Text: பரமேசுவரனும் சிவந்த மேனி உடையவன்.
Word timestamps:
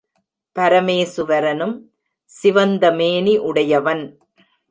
பரமேசுவரனும் 0.55 1.75
சிவந்த 2.31 2.91
மேனி 2.91 3.37
உடையவன். 3.37 4.03